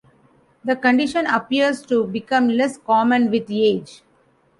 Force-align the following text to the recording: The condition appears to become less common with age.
The 0.63 0.75
condition 0.75 1.27
appears 1.27 1.85
to 1.85 2.07
become 2.07 2.47
less 2.47 2.75
common 2.75 3.29
with 3.29 3.45
age. 3.51 4.01